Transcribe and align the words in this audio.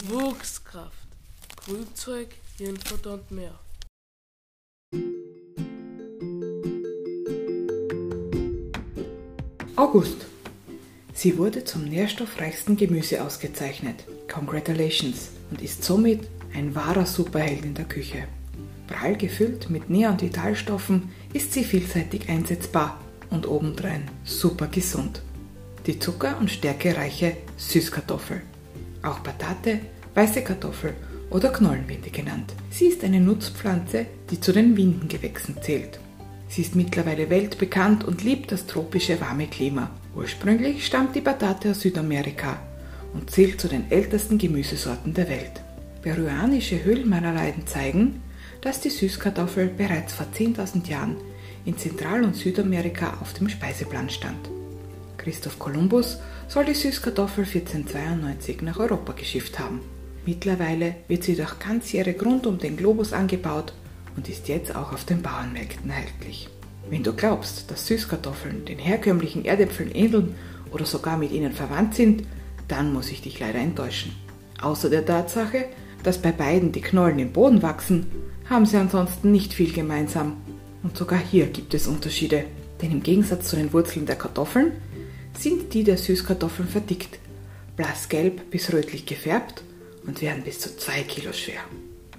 Wuchskraft, 0.00 1.06
Grünzeug, 1.64 2.28
Hirnfutter 2.56 3.14
und 3.14 3.30
mehr. 3.30 3.58
August. 9.76 10.16
Sie 11.12 11.36
wurde 11.36 11.64
zum 11.64 11.84
nährstoffreichsten 11.84 12.76
Gemüse 12.76 13.22
ausgezeichnet. 13.22 14.04
Congratulations 14.32 15.28
und 15.50 15.60
ist 15.60 15.84
somit 15.84 16.26
ein 16.54 16.74
wahrer 16.74 17.06
Superheld 17.06 17.64
in 17.64 17.74
der 17.74 17.84
Küche. 17.84 18.24
Prall 18.88 19.16
gefüllt 19.16 19.68
mit 19.68 19.90
Nähr- 19.90 20.10
und 20.10 20.22
Vitalstoffen 20.22 21.10
ist 21.34 21.52
sie 21.52 21.64
vielseitig 21.64 22.28
einsetzbar 22.30 22.98
und 23.30 23.46
obendrein 23.46 24.10
super 24.24 24.68
gesund. 24.68 25.22
Die 25.86 25.98
zucker- 25.98 26.38
und 26.38 26.50
stärkereiche 26.50 27.36
Süßkartoffel. 27.58 28.42
Auch 29.02 29.22
Patate, 29.22 29.80
weiße 30.14 30.42
Kartoffel 30.42 30.94
oder 31.30 31.50
Knollenwinde 31.50 32.10
genannt. 32.10 32.52
Sie 32.70 32.86
ist 32.86 33.02
eine 33.02 33.20
Nutzpflanze, 33.20 34.06
die 34.30 34.40
zu 34.40 34.52
den 34.52 34.76
Windengewächsen 34.76 35.56
zählt. 35.60 35.98
Sie 36.48 36.62
ist 36.62 36.76
mittlerweile 36.76 37.30
weltbekannt 37.30 38.04
und 38.04 38.22
liebt 38.22 38.52
das 38.52 38.66
tropische 38.66 39.20
warme 39.20 39.46
Klima. 39.46 39.90
Ursprünglich 40.14 40.84
stammt 40.84 41.16
die 41.16 41.22
Patate 41.22 41.70
aus 41.70 41.80
Südamerika 41.80 42.58
und 43.14 43.30
zählt 43.30 43.60
zu 43.60 43.68
den 43.68 43.90
ältesten 43.90 44.38
Gemüsesorten 44.38 45.14
der 45.14 45.28
Welt. 45.28 45.62
Peruanische 46.02 46.84
Höhlenmalerleiden 46.84 47.66
zeigen, 47.66 48.22
dass 48.60 48.80
die 48.80 48.90
Süßkartoffel 48.90 49.68
bereits 49.68 50.12
vor 50.12 50.26
10.000 50.32 50.88
Jahren 50.88 51.16
in 51.64 51.78
Zentral- 51.78 52.24
und 52.24 52.36
Südamerika 52.36 53.18
auf 53.20 53.32
dem 53.34 53.48
Speiseplan 53.48 54.10
stand. 54.10 54.50
Christoph 55.22 55.58
Kolumbus 55.58 56.18
soll 56.48 56.64
die 56.64 56.74
Süßkartoffel 56.74 57.44
1492 57.44 58.62
nach 58.62 58.78
Europa 58.78 59.12
geschifft 59.12 59.58
haben. 59.58 59.80
Mittlerweile 60.26 60.96
wird 61.06 61.22
sie 61.22 61.36
durch 61.36 61.58
ganzjährig 61.58 62.20
rund 62.24 62.46
um 62.46 62.58
den 62.58 62.76
Globus 62.76 63.12
angebaut 63.12 63.72
und 64.16 64.28
ist 64.28 64.48
jetzt 64.48 64.74
auch 64.74 64.92
auf 64.92 65.04
den 65.04 65.22
Bauernmärkten 65.22 65.90
erhältlich. 65.90 66.48
Wenn 66.90 67.04
du 67.04 67.12
glaubst, 67.12 67.70
dass 67.70 67.86
Süßkartoffeln 67.86 68.64
den 68.64 68.78
herkömmlichen 68.78 69.44
Erdäpfeln 69.44 69.92
ähneln 69.92 70.34
oder 70.72 70.84
sogar 70.84 71.16
mit 71.16 71.30
ihnen 71.30 71.52
verwandt 71.52 71.94
sind, 71.94 72.24
dann 72.66 72.92
muss 72.92 73.10
ich 73.10 73.22
dich 73.22 73.38
leider 73.38 73.60
enttäuschen. 73.60 74.14
Außer 74.60 74.90
der 74.90 75.06
Tatsache, 75.06 75.66
dass 76.02 76.18
bei 76.18 76.32
beiden 76.32 76.72
die 76.72 76.80
Knollen 76.80 77.20
im 77.20 77.32
Boden 77.32 77.62
wachsen, 77.62 78.06
haben 78.50 78.66
sie 78.66 78.76
ansonsten 78.76 79.30
nicht 79.30 79.54
viel 79.54 79.72
gemeinsam. 79.72 80.36
Und 80.82 80.96
sogar 80.96 81.20
hier 81.20 81.46
gibt 81.46 81.74
es 81.74 81.86
Unterschiede, 81.86 82.44
denn 82.80 82.90
im 82.90 83.02
Gegensatz 83.02 83.48
zu 83.48 83.56
den 83.56 83.72
Wurzeln 83.72 84.06
der 84.06 84.16
Kartoffeln 84.16 84.72
sind 85.38 85.74
die 85.74 85.84
der 85.84 85.98
Süßkartoffeln 85.98 86.68
verdickt, 86.68 87.18
blassgelb 87.76 88.50
bis 88.50 88.72
rötlich 88.72 89.06
gefärbt 89.06 89.62
und 90.06 90.20
werden 90.22 90.42
bis 90.42 90.60
zu 90.60 90.76
2 90.76 91.02
Kilo 91.02 91.32
schwer. 91.32 91.60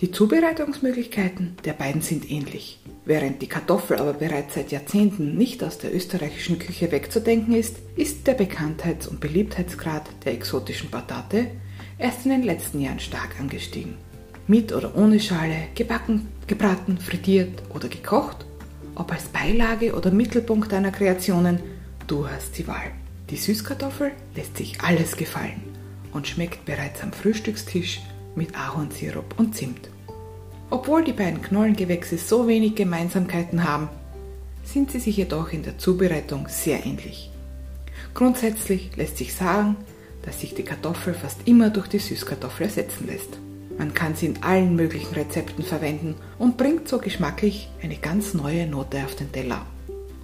Die 0.00 0.10
Zubereitungsmöglichkeiten 0.10 1.56
der 1.64 1.72
beiden 1.72 2.02
sind 2.02 2.30
ähnlich. 2.30 2.80
Während 3.06 3.40
die 3.40 3.46
Kartoffel 3.46 3.96
aber 3.96 4.12
bereits 4.12 4.54
seit 4.54 4.70
Jahrzehnten 4.70 5.36
nicht 5.36 5.64
aus 5.64 5.78
der 5.78 5.94
österreichischen 5.94 6.58
Küche 6.58 6.92
wegzudenken 6.92 7.54
ist, 7.54 7.76
ist 7.96 8.26
der 8.26 8.34
Bekanntheits- 8.34 9.06
und 9.06 9.20
Beliebtheitsgrad 9.20 10.06
der 10.24 10.34
exotischen 10.34 10.90
Patate 10.90 11.46
erst 11.98 12.26
in 12.26 12.32
den 12.32 12.42
letzten 12.42 12.80
Jahren 12.80 13.00
stark 13.00 13.40
angestiegen. 13.40 13.94
Mit 14.48 14.72
oder 14.72 14.94
ohne 14.96 15.18
Schale, 15.18 15.68
gebacken, 15.74 16.28
gebraten, 16.46 16.98
frittiert 16.98 17.62
oder 17.74 17.88
gekocht, 17.88 18.44
ob 18.96 19.12
als 19.12 19.24
Beilage 19.24 19.94
oder 19.94 20.10
Mittelpunkt 20.10 20.72
deiner 20.72 20.90
Kreationen, 20.90 21.60
du 22.06 22.28
hast 22.28 22.58
die 22.58 22.66
Wahl. 22.66 22.92
Die 23.30 23.36
Süßkartoffel 23.36 24.12
lässt 24.34 24.56
sich 24.56 24.80
alles 24.80 25.16
gefallen 25.16 25.62
und 26.12 26.28
schmeckt 26.28 26.64
bereits 26.64 27.02
am 27.02 27.12
Frühstückstisch 27.12 28.00
mit 28.34 28.56
Ahornsirup 28.56 29.38
und 29.38 29.56
Zimt. 29.56 29.90
Obwohl 30.70 31.04
die 31.04 31.12
beiden 31.12 31.42
Knollengewächse 31.42 32.18
so 32.18 32.48
wenig 32.48 32.74
Gemeinsamkeiten 32.74 33.64
haben, 33.64 33.88
sind 34.64 34.90
sie 34.90 34.98
sich 34.98 35.16
jedoch 35.16 35.52
in 35.52 35.62
der 35.62 35.78
Zubereitung 35.78 36.48
sehr 36.48 36.84
ähnlich. 36.84 37.30
Grundsätzlich 38.14 38.96
lässt 38.96 39.16
sich 39.16 39.34
sagen, 39.34 39.76
dass 40.22 40.40
sich 40.40 40.54
die 40.54 40.64
Kartoffel 40.64 41.14
fast 41.14 41.46
immer 41.46 41.70
durch 41.70 41.86
die 41.86 41.98
Süßkartoffel 41.98 42.66
ersetzen 42.66 43.06
lässt. 43.06 43.38
Man 43.78 43.94
kann 43.94 44.14
sie 44.14 44.26
in 44.26 44.42
allen 44.42 44.74
möglichen 44.74 45.14
Rezepten 45.14 45.62
verwenden 45.62 46.16
und 46.38 46.56
bringt 46.56 46.88
so 46.88 46.98
geschmacklich 46.98 47.68
eine 47.82 47.96
ganz 47.96 48.34
neue 48.34 48.66
Note 48.66 49.04
auf 49.04 49.14
den 49.14 49.30
Teller. 49.30 49.66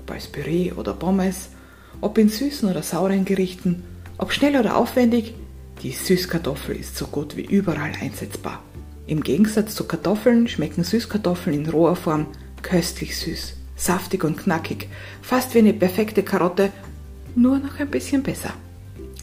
Ob 0.00 0.10
als 0.10 0.28
Püree 0.28 0.72
oder 0.72 0.92
Pommes, 0.92 1.48
ob 2.00 2.18
in 2.18 2.28
süßen 2.28 2.68
oder 2.68 2.82
sauren 2.82 3.24
Gerichten, 3.24 3.82
ob 4.18 4.32
schnell 4.32 4.56
oder 4.56 4.76
aufwendig, 4.76 5.34
die 5.82 5.92
Süßkartoffel 5.92 6.76
ist 6.76 6.96
so 6.96 7.06
gut 7.06 7.36
wie 7.36 7.44
überall 7.44 7.92
einsetzbar. 8.00 8.62
Im 9.06 9.22
Gegensatz 9.22 9.74
zu 9.74 9.84
Kartoffeln 9.84 10.48
schmecken 10.48 10.84
Süßkartoffeln 10.84 11.56
in 11.56 11.70
roher 11.70 11.96
Form 11.96 12.26
köstlich 12.62 13.16
süß, 13.16 13.54
saftig 13.76 14.24
und 14.24 14.36
knackig, 14.36 14.88
fast 15.22 15.54
wie 15.54 15.60
eine 15.60 15.72
perfekte 15.72 16.22
Karotte, 16.22 16.72
nur 17.34 17.58
noch 17.58 17.78
ein 17.78 17.88
bisschen 17.88 18.22
besser. 18.22 18.52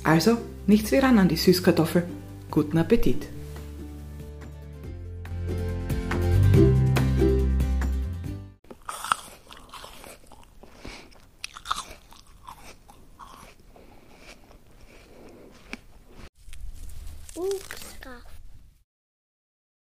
Also 0.04 0.38
nichts 0.66 0.92
wie 0.92 0.98
ran 0.98 1.20
an 1.20 1.28
die 1.28 1.36
Süßkartoffel. 1.36 2.04
Guten 2.50 2.78
Appetit! 2.78 3.28
Wuchskraft. 17.36 17.85